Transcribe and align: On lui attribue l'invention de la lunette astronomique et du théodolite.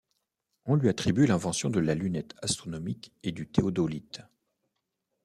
On 0.65 0.73
lui 0.73 0.89
attribue 0.89 1.27
l'invention 1.27 1.69
de 1.69 1.79
la 1.79 1.93
lunette 1.93 2.33
astronomique 2.41 3.11
et 3.21 3.31
du 3.31 3.47
théodolite. 3.47 4.21